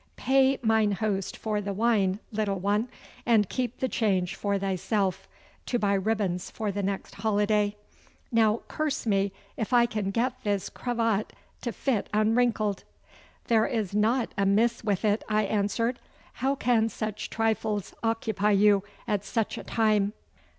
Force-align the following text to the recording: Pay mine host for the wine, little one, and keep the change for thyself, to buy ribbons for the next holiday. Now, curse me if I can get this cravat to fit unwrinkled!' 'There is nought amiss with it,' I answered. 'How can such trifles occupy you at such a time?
Pay 0.15 0.57
mine 0.63 0.93
host 0.93 1.37
for 1.37 1.61
the 1.61 1.73
wine, 1.73 2.17
little 2.31 2.57
one, 2.57 2.89
and 3.23 3.47
keep 3.47 3.77
the 3.81 3.87
change 3.87 4.33
for 4.35 4.57
thyself, 4.57 5.27
to 5.67 5.77
buy 5.77 5.93
ribbons 5.93 6.49
for 6.49 6.71
the 6.71 6.81
next 6.81 7.13
holiday. 7.13 7.75
Now, 8.31 8.61
curse 8.67 9.05
me 9.05 9.31
if 9.57 9.73
I 9.73 9.85
can 9.85 10.09
get 10.09 10.41
this 10.43 10.69
cravat 10.69 11.33
to 11.61 11.71
fit 11.71 12.09
unwrinkled!' 12.15 12.83
'There 13.45 13.67
is 13.67 13.93
nought 13.93 14.33
amiss 14.39 14.83
with 14.83 15.05
it,' 15.05 15.23
I 15.29 15.43
answered. 15.43 15.99
'How 16.33 16.55
can 16.55 16.89
such 16.89 17.29
trifles 17.29 17.93
occupy 18.01 18.53
you 18.53 18.83
at 19.07 19.23
such 19.23 19.55
a 19.55 19.63
time? 19.63 20.13